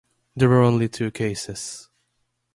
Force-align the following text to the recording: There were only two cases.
There 0.35 0.49
were 0.49 0.63
only 0.63 0.89
two 0.89 1.11
cases. 1.11 1.91